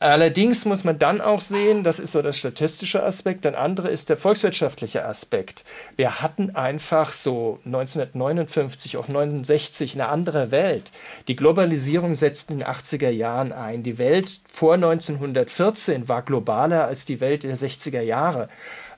[0.00, 4.08] Allerdings muss man dann auch sehen, das ist so der statistische Aspekt, ein anderer ist
[4.08, 5.64] der volkswirtschaftliche Aspekt.
[5.96, 10.92] Wir hatten einfach so 1959, auch 69 eine andere Welt.
[11.26, 13.82] Die Globalisierung setzte in den 80er Jahren ein.
[13.82, 18.48] Die Welt vor 1914 war globaler als die Welt der 60er Jahre.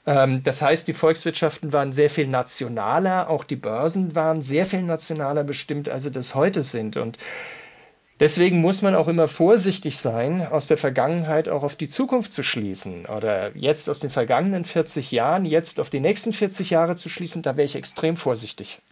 [0.06, 4.82] Ähm, das heißt, die Volkswirtschaften waren sehr viel nationaler, auch die Börsen waren sehr viel
[4.82, 6.98] nationaler bestimmt, als sie das heute sind.
[6.98, 7.18] Und
[8.20, 12.42] Deswegen muss man auch immer vorsichtig sein, aus der Vergangenheit auch auf die Zukunft zu
[12.42, 17.08] schließen oder jetzt aus den vergangenen 40 Jahren, jetzt auf die nächsten 40 Jahre zu
[17.08, 18.82] schließen, da wäre ich extrem vorsichtig.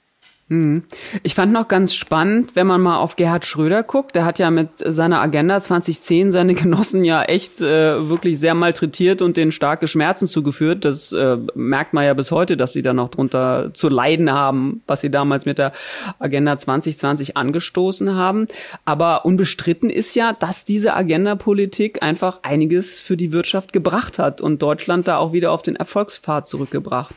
[0.48, 0.84] Mhm.
[1.22, 4.16] Ich fand noch ganz spannend, wenn man mal auf Gerhard Schröder guckt.
[4.16, 9.20] Der hat ja mit seiner Agenda 2010 seine Genossen ja echt äh, wirklich sehr malträtiert
[9.20, 10.86] und denen starke Schmerzen zugeführt.
[10.86, 14.82] Das äh, merkt man ja bis heute, dass sie da noch drunter zu leiden haben,
[14.86, 15.72] was sie damals mit der
[16.18, 18.48] Agenda 2020 angestoßen haben.
[18.86, 24.62] Aber unbestritten ist ja, dass diese Agenda-Politik einfach einiges für die Wirtschaft gebracht hat und
[24.62, 27.14] Deutschland da auch wieder auf den Erfolgspfad zurückgebracht.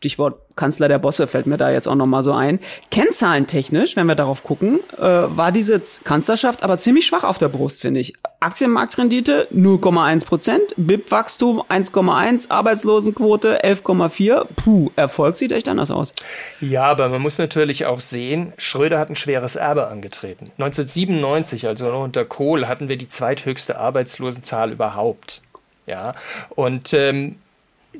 [0.00, 2.58] Stichwort Kanzler der Bosse fällt mir da jetzt auch noch mal so ein.
[2.90, 7.82] Kennzahlentechnisch, wenn wir darauf gucken, äh, war diese Kanzlerschaft aber ziemlich schwach auf der Brust,
[7.82, 8.14] finde ich.
[8.40, 14.46] Aktienmarktrendite 0,1 Prozent, BIP-Wachstum 1,1, Arbeitslosenquote 11,4.
[14.56, 16.14] Puh, Erfolg sieht echt anders aus.
[16.62, 20.46] Ja, aber man muss natürlich auch sehen, Schröder hat ein schweres Erbe angetreten.
[20.56, 25.42] 1997, also noch unter Kohl, hatten wir die zweithöchste Arbeitslosenzahl überhaupt.
[25.86, 26.14] Ja,
[26.56, 27.36] und ähm,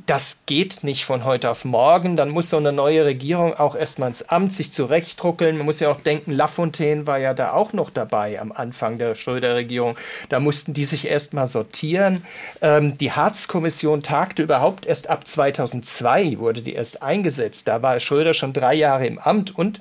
[0.07, 2.17] das geht nicht von heute auf morgen.
[2.17, 5.57] Dann muss so eine neue Regierung auch erstmal ins Amt sich zurechtruckeln.
[5.57, 9.17] Man muss ja auch denken, Lafontaine war ja da auch noch dabei am Anfang der
[9.17, 9.97] Schröder-Regierung.
[10.29, 12.25] Da mussten die sich erstmal sortieren.
[12.63, 17.67] Ähm, die Harz-Kommission tagte überhaupt erst ab 2002, wurde die erst eingesetzt.
[17.67, 19.81] Da war Schröder schon drei Jahre im Amt und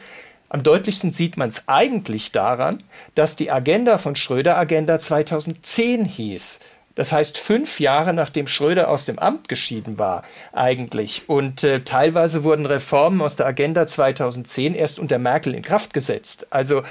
[0.49, 2.81] am deutlichsten sieht man es eigentlich daran,
[3.13, 6.59] dass die Agenda von Schröder Agenda 2010 hieß.
[6.95, 11.29] Das heißt, fünf Jahre nachdem Schröder aus dem Amt geschieden war, eigentlich.
[11.29, 16.47] Und äh, teilweise wurden Reformen aus der Agenda 2010 erst unter Merkel in Kraft gesetzt.
[16.49, 16.83] Also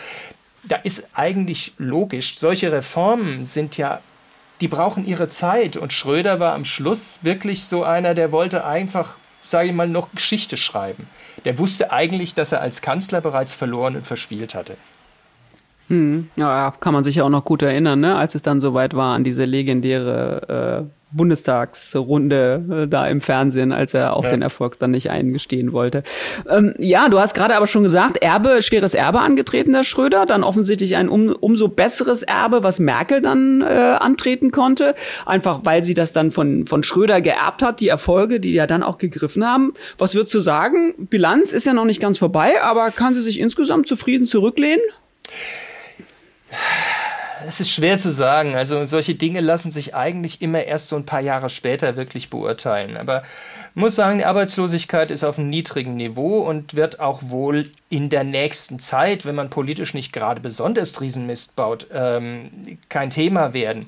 [0.65, 4.01] da ist eigentlich logisch, solche Reformen sind ja,
[4.61, 5.77] die brauchen ihre Zeit.
[5.77, 10.13] Und Schröder war am Schluss wirklich so einer, der wollte einfach, sage ich mal, noch
[10.13, 11.09] Geschichte schreiben.
[11.45, 14.77] Der wusste eigentlich, dass er als Kanzler bereits verloren und verspielt hatte.
[15.89, 18.17] Hm, ja, kann man sich ja auch noch gut erinnern, ne?
[18.17, 23.95] als es dann soweit war an diese legendäre äh, Bundestagsrunde äh, da im Fernsehen, als
[23.95, 24.31] er auch ja.
[24.31, 26.03] den Erfolg dann nicht eingestehen wollte.
[26.49, 30.45] Ähm, ja, du hast gerade aber schon gesagt, Erbe, schweres Erbe angetreten, der Schröder, dann
[30.45, 35.95] offensichtlich ein um, umso besseres Erbe, was Merkel dann äh, antreten konnte, einfach weil sie
[35.95, 39.73] das dann von, von Schröder geerbt hat, die Erfolge, die ja dann auch gegriffen haben.
[39.97, 40.95] Was würdest du sagen?
[40.99, 44.83] Bilanz ist ja noch nicht ganz vorbei, aber kann sie sich insgesamt zufrieden zurücklehnen?
[47.47, 48.55] Es ist schwer zu sagen.
[48.57, 52.97] Also solche Dinge lassen sich eigentlich immer erst so ein paar Jahre später wirklich beurteilen.
[52.97, 53.23] Aber
[53.75, 58.25] muss sagen, die Arbeitslosigkeit ist auf einem niedrigen Niveau und wird auch wohl in der
[58.25, 63.87] nächsten Zeit, wenn man politisch nicht gerade besonders Riesenmist baut, ähm, kein Thema werden.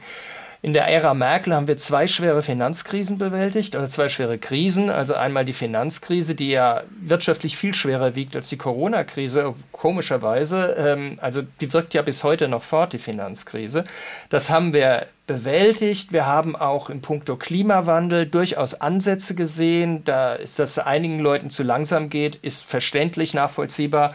[0.63, 4.91] In der Ära Merkel haben wir zwei schwere Finanzkrisen bewältigt, oder zwei schwere Krisen.
[4.91, 10.75] Also einmal die Finanzkrise, die ja wirtschaftlich viel schwerer wiegt als die Corona-Krise, komischerweise.
[10.77, 13.85] Ähm, also die wirkt ja bis heute noch fort, die Finanzkrise.
[14.29, 16.13] Das haben wir bewältigt.
[16.13, 20.05] Wir haben auch in puncto Klimawandel durchaus Ansätze gesehen.
[20.05, 24.15] Da ist das einigen Leuten zu langsam geht, ist verständlich, nachvollziehbar.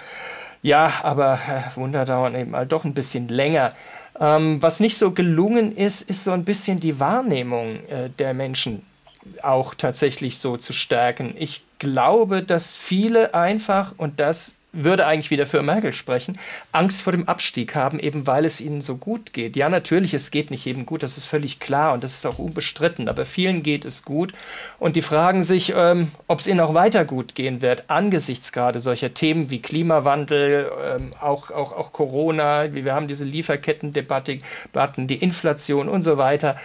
[0.62, 3.74] Ja, aber äh, Wunder dauern eben halt doch ein bisschen länger.
[4.20, 8.84] Ähm, was nicht so gelungen ist, ist so ein bisschen die Wahrnehmung äh, der Menschen
[9.42, 11.36] auch tatsächlich so zu stärken.
[11.38, 16.38] Ich glaube, dass viele einfach, und das würde eigentlich wieder für Merkel sprechen,
[16.72, 19.56] Angst vor dem Abstieg haben, eben weil es ihnen so gut geht.
[19.56, 22.40] Ja, natürlich, es geht nicht jedem gut, das ist völlig klar und das ist auch
[22.40, 24.34] unbestritten, aber vielen geht es gut
[24.80, 28.80] und die fragen sich, ähm, ob es ihnen auch weiter gut gehen wird, angesichts gerade
[28.80, 34.42] solcher Themen wie Klimawandel, ähm, auch, auch, auch Corona, wie wir haben diese Lieferkettendebatten,
[35.08, 36.58] die Inflation und so weiter.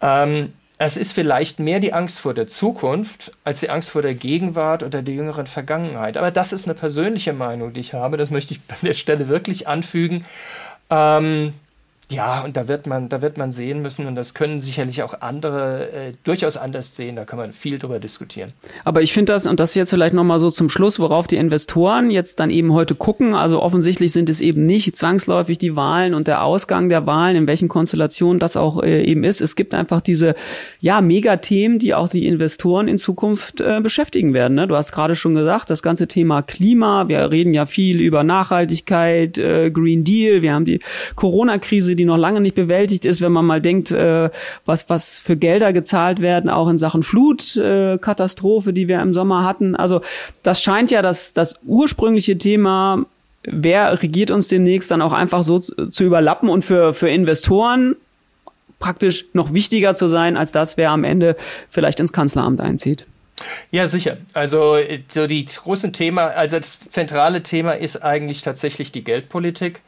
[0.00, 4.14] Ähm, es ist vielleicht mehr die Angst vor der Zukunft als die Angst vor der
[4.14, 6.16] Gegenwart oder der jüngeren Vergangenheit.
[6.16, 8.16] Aber das ist eine persönliche Meinung, die ich habe.
[8.16, 10.24] Das möchte ich an der Stelle wirklich anfügen.
[10.88, 11.52] Ähm,
[12.10, 15.20] ja, und da wird man, da wird man sehen müssen, und das können sicherlich auch
[15.20, 18.52] andere äh, durchaus anders sehen, da kann man viel drüber diskutieren.
[18.84, 22.10] Aber ich finde das, und das jetzt vielleicht nochmal so zum Schluss, worauf die Investoren
[22.10, 26.28] jetzt dann eben heute gucken, also offensichtlich sind es eben nicht zwangsläufig die Wahlen und
[26.28, 29.42] der Ausgang der Wahlen, in welchen Konstellationen das auch äh, eben ist.
[29.42, 30.34] Es gibt einfach diese,
[30.80, 34.54] ja, Megathemen, die auch die Investoren in Zukunft äh, beschäftigen werden.
[34.54, 34.66] Ne?
[34.66, 39.36] Du hast gerade schon gesagt, das ganze Thema Klima, wir reden ja viel über Nachhaltigkeit,
[39.36, 40.78] äh, Green Deal, wir haben die
[41.14, 44.30] Corona-Krise, die noch lange nicht bewältigt ist, wenn man mal denkt, äh,
[44.64, 49.44] was, was für Gelder gezahlt werden, auch in Sachen Flutkatastrophe, äh, die wir im Sommer
[49.44, 49.76] hatten.
[49.76, 50.00] Also
[50.42, 53.04] das scheint ja das, das ursprüngliche Thema
[53.50, 57.96] wer regiert uns demnächst dann auch einfach so zu, zu überlappen und für, für Investoren
[58.78, 61.36] praktisch noch wichtiger zu sein, als das, wer am Ende
[61.68, 63.06] vielleicht ins Kanzleramt einzieht.
[63.70, 64.16] Ja, sicher.
[64.34, 64.76] Also
[65.08, 69.80] so die großen Thema, also das zentrale Thema ist eigentlich tatsächlich die Geldpolitik.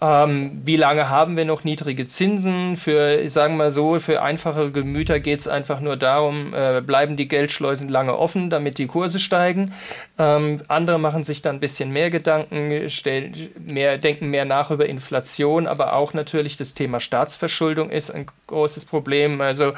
[0.00, 2.76] Ähm, wie lange haben wir noch niedrige Zinsen?
[2.76, 7.16] Für, sagen wir mal so, für einfache Gemüter geht es einfach nur darum, äh, bleiben
[7.16, 9.72] die Geldschleusen lange offen, damit die Kurse steigen.
[10.18, 14.86] Ähm, andere machen sich dann ein bisschen mehr Gedanken, stellen mehr, denken mehr nach über
[14.86, 19.40] Inflation, aber auch natürlich das Thema Staatsverschuldung ist ein großes Problem.
[19.40, 19.74] Also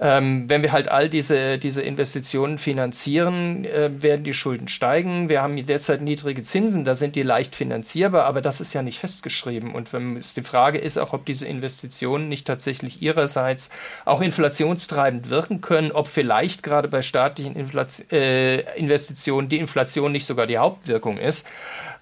[0.00, 5.28] ähm, wenn wir halt all diese, diese Investitionen finanzieren, äh, werden die Schulden steigen.
[5.28, 8.98] Wir haben derzeit niedrige Zinsen, da sind die leicht finanzierbar, aber das ist ja nicht
[8.98, 9.74] festgeschrieben geben.
[9.74, 13.70] Und wenn es die Frage ist auch, ob diese Investitionen nicht tatsächlich ihrerseits
[14.04, 20.26] auch inflationstreibend wirken können, ob vielleicht gerade bei staatlichen Inflation, äh, Investitionen die Inflation nicht
[20.26, 21.46] sogar die Hauptwirkung ist.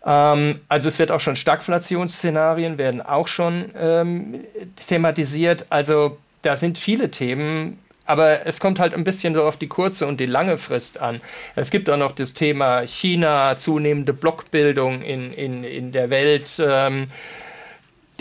[0.05, 4.45] Ähm, also es wird auch schon Stagflationsszenarien werden auch schon ähm,
[4.87, 5.67] thematisiert.
[5.71, 10.07] Also da sind viele Themen, aber es kommt halt ein bisschen so auf die kurze
[10.07, 11.21] und die lange Frist an.
[11.57, 16.51] Es gibt auch noch das Thema China, zunehmende Blockbildung in, in, in der Welt.
[16.67, 17.09] Ähm,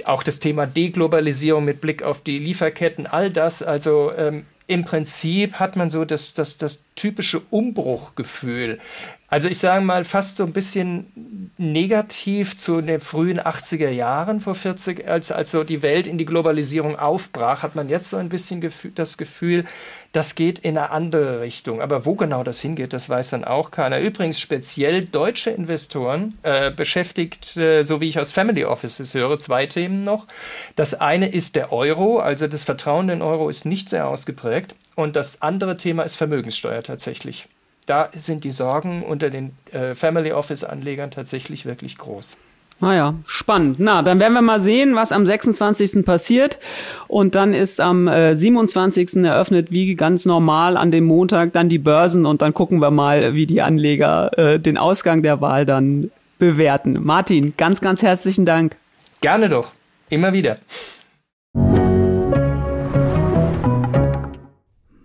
[0.06, 5.54] auch das Thema Deglobalisierung mit Blick auf die Lieferketten, all das, also ähm, im Prinzip
[5.54, 8.80] hat man so das, das, das typische Umbruchgefühl.
[9.30, 14.56] Also ich sage mal fast so ein bisschen negativ zu den frühen 80er Jahren vor
[14.56, 18.30] 40, als, als so die Welt in die Globalisierung aufbrach, hat man jetzt so ein
[18.30, 19.64] bisschen das Gefühl,
[20.18, 21.80] das geht in eine andere Richtung.
[21.80, 24.00] Aber wo genau das hingeht, das weiß dann auch keiner.
[24.00, 29.68] Übrigens speziell deutsche Investoren äh, beschäftigt, äh, so wie ich aus Family Offices höre, zwei
[29.68, 30.26] Themen noch.
[30.76, 34.76] Das eine ist der Euro, also das Vertrauen in den Euro ist nicht sehr ausgeprägt.
[34.96, 37.48] Und das andere Thema ist Vermögenssteuer tatsächlich
[37.86, 42.38] da sind die Sorgen unter den äh, Family Office-Anlegern tatsächlich wirklich groß.
[42.80, 43.80] Naja, ah spannend.
[43.80, 46.06] Na, dann werden wir mal sehen, was am 26.
[46.06, 46.60] passiert.
[47.08, 49.24] Und dann ist am äh, 27.
[49.24, 52.26] eröffnet, wie ganz normal, an dem Montag dann die Börsen.
[52.26, 57.00] Und dann gucken wir mal, wie die Anleger äh, den Ausgang der Wahl dann bewerten.
[57.04, 58.76] Martin, ganz, ganz herzlichen Dank.
[59.22, 59.72] Gerne doch.
[60.10, 60.58] Immer wieder.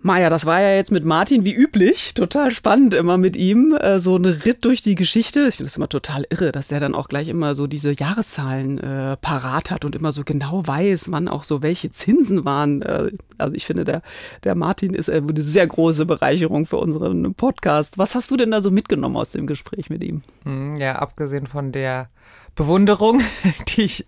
[0.05, 2.13] Maja, das war ja jetzt mit Martin wie üblich.
[2.13, 3.73] Total spannend immer mit ihm.
[3.73, 5.47] Äh, so ein Ritt durch die Geschichte.
[5.47, 8.79] Ich finde das immer total irre, dass der dann auch gleich immer so diese Jahreszahlen
[8.79, 12.81] äh, parat hat und immer so genau weiß, wann auch so welche Zinsen waren.
[12.81, 14.01] Äh, also ich finde, der,
[14.43, 17.97] der Martin ist äh, eine sehr große Bereicherung für unseren Podcast.
[17.97, 20.21] Was hast du denn da so mitgenommen aus dem Gespräch mit ihm?
[20.43, 22.09] Hm, ja, abgesehen von der
[22.55, 23.21] Bewunderung,
[23.69, 24.05] die ich,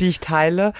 [0.00, 0.72] die ich teile,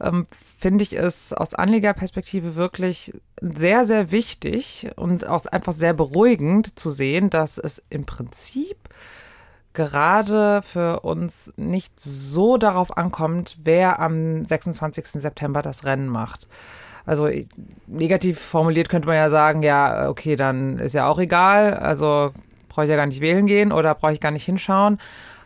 [0.00, 0.26] ähm,
[0.58, 6.90] finde ich es aus Anlegerperspektive wirklich sehr, sehr wichtig und auch einfach sehr beruhigend zu
[6.90, 8.76] sehen, dass es im Prinzip
[9.72, 15.06] gerade für uns nicht so darauf ankommt, wer am 26.
[15.20, 16.48] September das Rennen macht.
[17.04, 17.28] Also
[17.86, 22.30] negativ formuliert könnte man ja sagen, ja, okay, dann ist ja auch egal, also
[22.68, 24.98] brauche ich ja gar nicht wählen gehen oder brauche ich gar nicht hinschauen.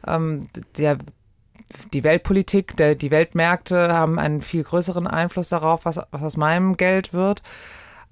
[0.07, 0.99] Ähm, der
[1.93, 6.77] die Weltpolitik, der, die Weltmärkte haben einen viel größeren Einfluss darauf, was, was aus meinem
[6.77, 7.43] Geld wird.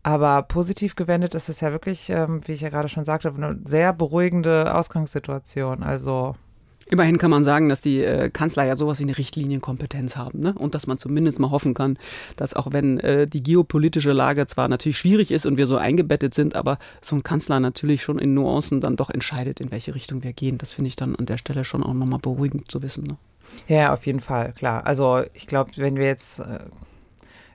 [0.03, 3.59] Aber positiv gewendet ist es ja wirklich, ähm, wie ich ja gerade schon sagte, eine
[3.65, 5.83] sehr beruhigende Ausgangssituation.
[5.83, 6.37] Also
[6.89, 10.55] Immerhin kann man sagen, dass die äh, Kanzler ja sowas wie eine Richtlinienkompetenz haben, ne?
[10.57, 11.99] Und dass man zumindest mal hoffen kann,
[12.37, 16.35] dass auch wenn äh, die geopolitische Lage zwar natürlich schwierig ist und wir so eingebettet
[16.35, 20.23] sind, aber so ein Kanzler natürlich schon in Nuancen dann doch entscheidet, in welche Richtung
[20.23, 20.59] wir gehen.
[20.59, 23.03] Das finde ich dann an der Stelle schon auch nochmal beruhigend zu wissen.
[23.03, 23.17] Ne?
[23.69, 24.87] Ja, auf jeden Fall, klar.
[24.87, 26.61] Also ich glaube, wenn wir jetzt äh,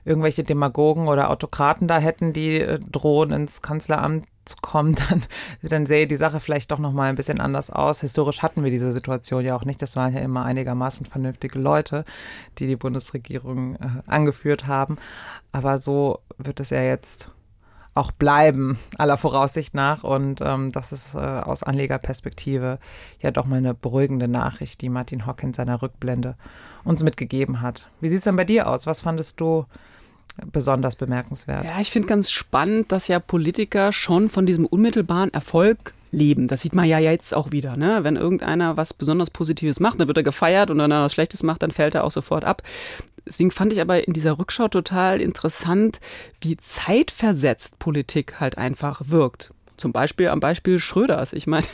[0.04, 5.22] irgendwelche Demagogen oder Autokraten da hätten, die äh, drohen ins Kanzleramt zu kommen, dann,
[5.62, 8.00] dann sähe die Sache vielleicht doch nochmal ein bisschen anders aus.
[8.00, 9.80] Historisch hatten wir diese Situation ja auch nicht.
[9.80, 12.04] Das waren ja immer einigermaßen vernünftige Leute,
[12.58, 14.96] die die Bundesregierung äh, angeführt haben.
[15.52, 17.30] Aber so wird es ja jetzt
[17.94, 20.04] auch bleiben, aller Voraussicht nach.
[20.04, 22.78] Und ähm, das ist äh, aus Anlegerperspektive
[23.20, 26.36] ja doch mal eine beruhigende Nachricht, die Martin Hock in seiner Rückblende
[26.84, 27.88] uns mitgegeben hat.
[28.00, 28.86] Wie sieht es denn bei dir aus?
[28.86, 29.66] Was fandest du
[30.50, 31.64] besonders bemerkenswert?
[31.64, 36.46] Ja, ich finde ganz spannend, dass ja Politiker schon von diesem unmittelbaren Erfolg leben.
[36.46, 37.76] Das sieht man ja jetzt auch wieder.
[37.76, 38.04] Ne?
[38.04, 41.42] Wenn irgendeiner was besonders Positives macht, dann wird er gefeiert und wenn er was Schlechtes
[41.42, 42.62] macht, dann fällt er auch sofort ab.
[43.26, 46.00] Deswegen fand ich aber in dieser Rückschau total interessant,
[46.40, 49.50] wie zeitversetzt Politik halt einfach wirkt.
[49.76, 51.32] Zum Beispiel am Beispiel Schröders.
[51.32, 51.66] Ich meine,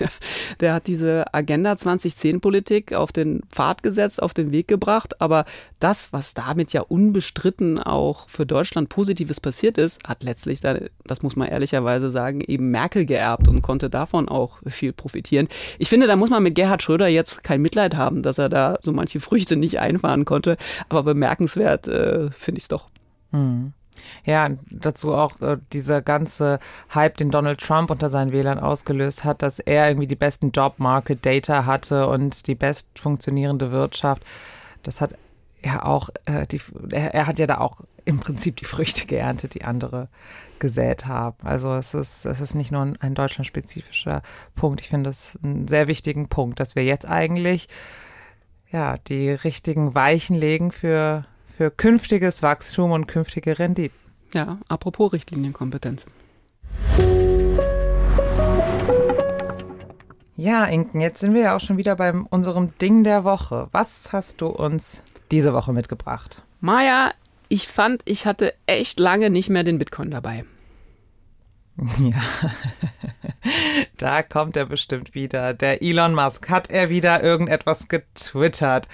[0.60, 5.20] der hat diese Agenda 2010-Politik auf den Pfad gesetzt, auf den Weg gebracht.
[5.20, 5.44] Aber
[5.80, 11.36] das, was damit ja unbestritten auch für Deutschland Positives passiert ist, hat letztlich, das muss
[11.36, 15.48] man ehrlicherweise sagen, eben Merkel geerbt und konnte davon auch viel profitieren.
[15.78, 18.78] Ich finde, da muss man mit Gerhard Schröder jetzt kein Mitleid haben, dass er da
[18.82, 20.56] so manche Früchte nicht einfahren konnte.
[20.88, 22.88] Aber bemerkenswert äh, finde ich es doch.
[23.32, 23.72] Hm.
[24.24, 26.58] Ja, dazu auch äh, dieser ganze
[26.94, 30.74] Hype, den Donald Trump unter seinen Wählern ausgelöst hat, dass er irgendwie die besten Job
[30.78, 34.24] Market Data hatte und die best funktionierende Wirtschaft.
[34.82, 35.14] Das hat
[35.62, 39.54] ja auch, äh, die, er, er hat ja da auch im Prinzip die Früchte geerntet,
[39.54, 40.08] die andere
[40.58, 41.36] gesät haben.
[41.44, 44.22] Also es ist, es ist nicht nur ein, ein deutschlandspezifischer
[44.54, 44.80] Punkt.
[44.80, 47.68] Ich finde es einen sehr wichtigen Punkt, dass wir jetzt eigentlich
[48.70, 51.24] ja die richtigen Weichen legen für,
[51.58, 53.98] für künftiges Wachstum und künftige Renditen.
[54.32, 56.06] Ja, apropos Richtlinienkompetenz.
[60.36, 63.66] Ja, Inken, jetzt sind wir ja auch schon wieder bei unserem Ding der Woche.
[63.72, 66.44] Was hast du uns diese Woche mitgebracht?
[66.60, 67.10] Maja,
[67.48, 70.44] ich fand, ich hatte echt lange nicht mehr den Bitcoin dabei.
[71.98, 72.22] Ja,
[73.96, 75.54] da kommt er bestimmt wieder.
[75.54, 78.88] Der Elon Musk, hat er wieder irgendetwas getwittert?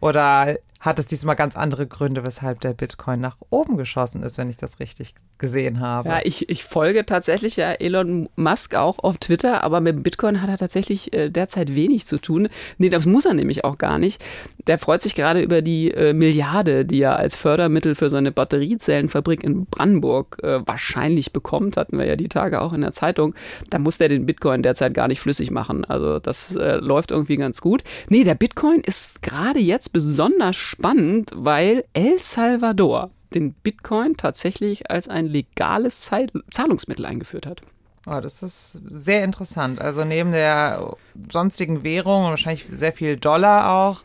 [0.00, 4.50] Oder hat es diesmal ganz andere Gründe, weshalb der Bitcoin nach oben geschossen ist, wenn
[4.50, 6.08] ich das richtig gesehen habe.
[6.08, 10.50] Ja, ich, ich folge tatsächlich ja Elon Musk auch auf Twitter, aber mit Bitcoin hat
[10.50, 12.48] er tatsächlich äh, derzeit wenig zu tun.
[12.78, 14.22] Nee, das muss er nämlich auch gar nicht.
[14.66, 19.44] Der freut sich gerade über die äh, Milliarde, die er als Fördermittel für seine Batteriezellenfabrik
[19.44, 21.76] in Brandenburg äh, wahrscheinlich bekommt.
[21.76, 23.36] Hatten wir ja die Tage auch in der Zeitung.
[23.70, 25.84] Da muss der den Bitcoin derzeit gar nicht flüssig machen.
[25.84, 27.84] Also das äh, läuft irgendwie ganz gut.
[28.08, 35.08] Nee, der Bitcoin ist gerade jetzt besonders spannend, weil El Salvador den Bitcoin tatsächlich als
[35.08, 36.10] ein legales
[36.50, 37.62] Zahlungsmittel eingeführt hat.
[38.06, 39.80] Oh, das ist sehr interessant.
[39.80, 40.96] Also neben der
[41.30, 44.02] sonstigen Währung und wahrscheinlich sehr viel Dollar auch,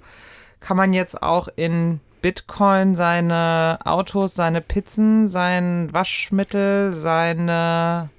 [0.59, 8.09] kann man jetzt auch in Bitcoin seine Autos, seine Pizzen, sein Waschmittel, seine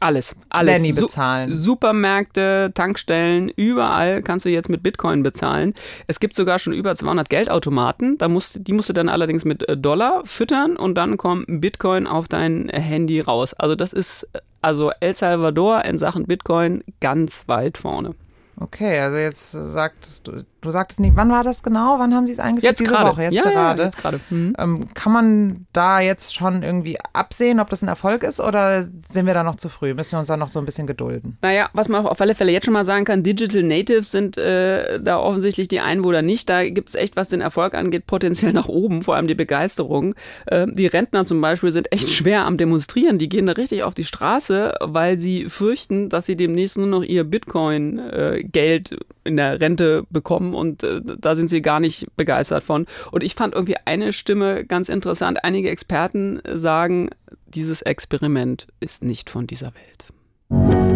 [0.00, 0.82] alles, alles.
[0.82, 1.54] Lenny bezahlen.
[1.54, 5.74] Su Supermärkte, Tankstellen, überall kannst du jetzt mit Bitcoin bezahlen.
[6.06, 8.18] Es gibt sogar schon über 200 Geldautomaten.
[8.18, 12.06] Da musst, die musst du dann allerdings mit äh, Dollar füttern und dann kommt Bitcoin
[12.06, 13.54] auf dein Handy raus.
[13.54, 14.26] Also das ist
[14.62, 18.14] also El Salvador in Sachen Bitcoin ganz weit vorne.
[18.56, 21.98] Okay, also jetzt sagtest du, du sagtest nicht, wann war das genau?
[21.98, 22.70] Wann haben Sie es eingeführt?
[22.70, 23.10] Jetzt Diese gerade.
[23.10, 23.82] Woche, jetzt ja, gerade.
[23.82, 24.20] Ja, jetzt gerade.
[24.30, 24.54] Mhm.
[24.58, 29.26] Ähm, kann man da jetzt schon irgendwie absehen, ob das ein Erfolg ist oder sind
[29.26, 29.94] wir da noch zu früh?
[29.94, 31.38] Müssen wir uns da noch so ein bisschen gedulden?
[31.42, 35.00] Naja, was man auf alle Fälle jetzt schon mal sagen kann, Digital Natives sind äh,
[35.00, 36.48] da offensichtlich die Einwohner nicht.
[36.48, 40.14] Da gibt es echt, was den Erfolg angeht, potenziell nach oben, vor allem die Begeisterung.
[40.46, 43.18] Äh, die Rentner zum Beispiel sind echt schwer am Demonstrieren.
[43.18, 47.02] Die gehen da richtig auf die Straße, weil sie fürchten, dass sie demnächst nur noch
[47.02, 48.96] ihr Bitcoin-Geld äh,
[49.30, 52.86] in der Rente bekommen und äh, da sind sie gar nicht begeistert von.
[53.10, 55.44] Und ich fand irgendwie eine Stimme ganz interessant.
[55.44, 57.10] Einige Experten sagen,
[57.46, 60.89] dieses Experiment ist nicht von dieser Welt.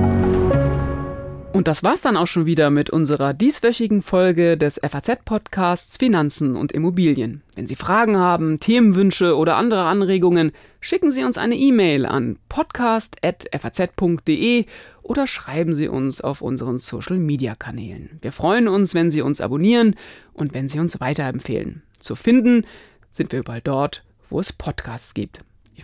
[1.54, 6.72] Und das war's dann auch schon wieder mit unserer dieswöchigen Folge des FAZ-Podcasts Finanzen und
[6.72, 7.44] Immobilien.
[7.54, 14.66] Wenn Sie Fragen haben, Themenwünsche oder andere Anregungen, schicken Sie uns eine E-Mail an podcast.faz.de
[15.04, 18.18] oder schreiben Sie uns auf unseren Social-Media-Kanälen.
[18.20, 19.94] Wir freuen uns, wenn Sie uns abonnieren
[20.32, 21.84] und wenn Sie uns weiterempfehlen.
[22.00, 22.66] Zu finden
[23.12, 25.38] sind wir überall dort, wo es Podcasts gibt.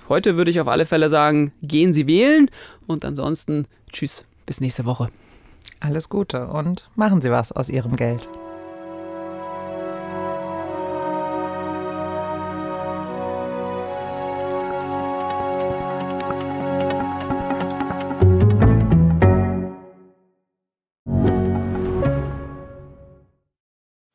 [0.08, 2.50] Heute würde ich auf alle Fälle sagen, gehen Sie wählen
[2.88, 5.10] und ansonsten tschüss, bis nächste Woche.
[5.80, 8.28] Alles Gute und machen Sie was aus Ihrem Geld.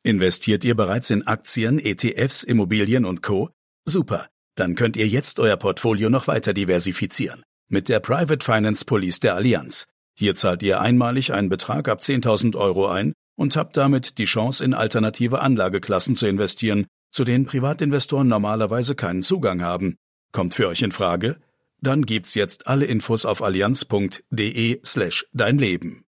[0.04, 3.50] Investiert ihr bereits in Aktien, ETFs, Immobilien und Co?
[3.84, 9.18] Super, dann könnt ihr jetzt euer Portfolio noch weiter diversifizieren mit der Private Finance Police
[9.18, 9.88] der Allianz.
[10.18, 14.64] Hier zahlt ihr einmalig einen Betrag ab 10.000 Euro ein und habt damit die Chance,
[14.64, 19.96] in alternative Anlageklassen zu investieren, zu denen Privatinvestoren normalerweise keinen Zugang haben.
[20.32, 21.36] Kommt für euch in Frage?
[21.82, 26.05] Dann gibt's jetzt alle Infos auf allianz.de slash dein Leben.